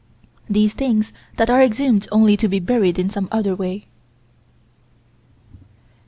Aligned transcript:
These 0.49 0.73
things 0.73 1.13
that 1.35 1.47
are 1.51 1.61
exhumed 1.61 2.07
only 2.11 2.35
to 2.35 2.47
be 2.47 2.59
buried 2.59 2.97
in 2.97 3.11
some 3.11 3.27
other 3.31 3.55
way. 3.55 3.85